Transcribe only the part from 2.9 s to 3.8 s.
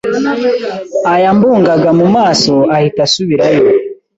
asubirayo